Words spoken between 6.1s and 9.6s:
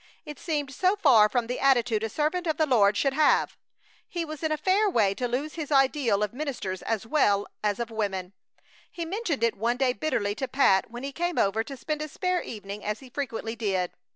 of ministers as well as of women. He mentioned it